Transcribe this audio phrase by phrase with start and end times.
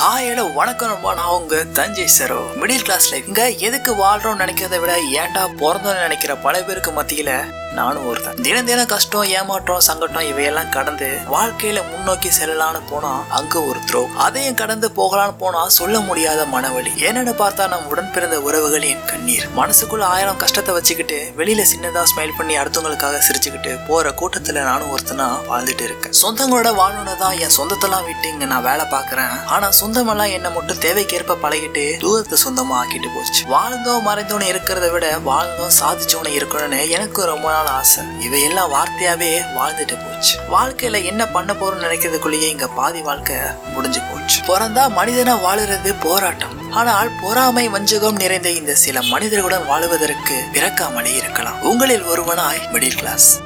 [0.00, 2.38] ஹாயோட வணக்கம் நண்பா நான் உங்க Thanjai Saro.
[2.60, 4.92] Middle class life இங்க எதுக்கு வாழ்றோம்னு நினைக்கிறத விட
[5.22, 7.32] ஏன்டா பிறந்தோம்னு நினைக்கிற பல பேருக்கு மத்தியில
[7.74, 8.38] நானும் ஒருத்தன்.
[8.42, 14.54] தினம் தினம் கஷ்டம் ஏமாற்றம் சங்கட்டம் இவையெல்லாம் கடந்து வாழ்க்கையில முன்னோக்கி செல்லலாம்னு போனா அங்க ஒரு த்ரோ அதையும்
[14.54, 19.46] கடந்து போகலான்னு போனா சொல்ல முடியாத மனவழி என்னன்னு பார்த்தா நம் உடன் பிறந்த உறவுகளின் கண்ணீர்.
[19.56, 25.82] மனசுக்குள்ள ஆயிரம் கஷ்டத்தை வச்சுக்கிட்டு வெளியில சின்னதா ஸ்மைல் பண்ணி அடுத்தவங்களுக்காக சிரிச்சுக்கிட்டு போற கூட்டத்துல நானும் ஒருத்தனா வாழ்ந்துட்டு
[25.82, 26.16] இருக்கேன்.
[26.22, 31.36] சொந்தங்களோட வாழணும்னு தான் என் சொந்தத்தெல்லாம் விட்டு இங்க நான் வேலை பாக்குறேன் ஆனா சொந்தமெல்லாம் என்ன மட்டும் தேவைக்கேற்ப
[31.42, 33.42] பழகிட்டு தூரத்தை சொந்தமா ஆக்கிட்டு போச்சு.
[33.50, 38.04] வாழ்ந்தோம் மறைந்தோன்னு இருக்கிறத விட வாழ்ந்தோம் சாதிச்சோன்னு இருக்கணும்னு எனக்கு ரொம்ப நாள் ஆசை.
[38.20, 40.38] இவையெல்லாம் வார்த்தையாவே வாழ்ந்துட்டு போச்சு.
[40.52, 43.36] வாழ்க்கையில என்ன பண்ண போறோம்னு நினைக்கிறதுக்குள்ளேயே இங்க பாதி வாழ்க்கை
[43.74, 44.40] முடிஞ்சு போச்சு.
[44.42, 46.72] பிறந்தா மனிதனா வாழுறது போராட்டம்.
[46.72, 51.60] ஆனால் பொறாமை வஞ்சகம் நிறைந்த இந்த சில மனிதர்களுடன் வாழ்வதற்கு பிறக்காமலே இருக்கலாம்.
[51.60, 53.40] உங்களில் ஒருவனாய் மிடில் கிளாஸ்.